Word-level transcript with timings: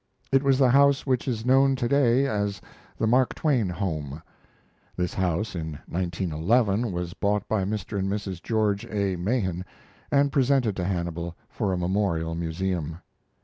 It 0.31 0.41
was 0.41 0.57
the 0.57 0.69
house 0.71 1.05
which 1.05 1.27
is 1.27 1.45
known 1.45 1.75
today 1.75 2.25
as 2.25 2.59
the 2.97 3.05
"Mark 3.05 3.35
Twain 3.35 3.69
Home." 3.69 4.19
[This 4.95 5.13
house, 5.13 5.53
in 5.53 5.73
1911, 5.87 6.91
was 6.91 7.13
bought 7.13 7.47
by 7.47 7.65
Mr. 7.65 7.99
and 7.99 8.09
Mrs. 8.09 8.41
George 8.41 8.83
A. 8.87 9.15
Mahan, 9.15 9.63
and 10.09 10.31
presented 10.31 10.75
to 10.77 10.85
Hannibal 10.85 11.35
for 11.47 11.71
a 11.71 11.77
memorial 11.77 12.33
museum. 12.33 12.97